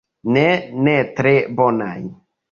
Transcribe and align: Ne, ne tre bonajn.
Ne, 0.35 0.43
ne 0.87 0.95
tre 1.19 1.33
bonajn. 1.59 2.09